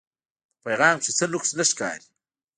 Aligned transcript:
پۀ 0.03 0.59
پېغام 0.63 0.95
کښې 1.01 1.11
څۀ 1.17 1.25
نقص 1.33 1.49
نۀ 1.57 1.63
ښکاري 1.69 2.05